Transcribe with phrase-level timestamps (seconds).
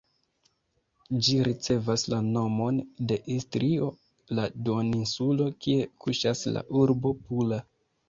[1.27, 2.81] Ĝi ricevis la nomon
[3.13, 3.93] de Istrio,
[4.41, 7.67] la duoninsulo kie kuŝas la urbo Pula.